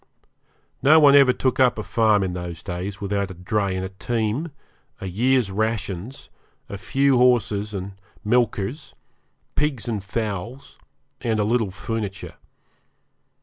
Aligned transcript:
No 0.81 0.99
one 0.99 1.13
ever 1.13 1.31
took 1.31 1.59
up 1.59 1.77
a 1.77 1.83
farm 1.83 2.23
in 2.23 2.33
those 2.33 2.63
days 2.63 2.99
without 2.99 3.29
a 3.29 3.35
dray 3.35 3.75
and 3.75 3.85
a 3.85 3.89
team, 3.89 4.49
a 4.99 5.05
year's 5.05 5.51
rations, 5.51 6.31
a 6.67 6.75
few 6.79 7.19
horses 7.19 7.75
and 7.75 8.01
milkers, 8.25 8.95
pigs 9.53 9.87
and 9.87 10.03
fowls, 10.03 10.79
and 11.21 11.39
a 11.39 11.43
little 11.43 11.69
furniture. 11.69 12.37